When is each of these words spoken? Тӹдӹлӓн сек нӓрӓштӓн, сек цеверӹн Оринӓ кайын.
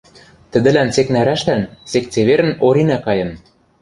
Тӹдӹлӓн 0.51 0.87
сек 0.95 1.07
нӓрӓштӓн, 1.13 1.61
сек 1.89 2.05
цеверӹн 2.13 2.51
Оринӓ 2.67 2.97
кайын. 3.05 3.31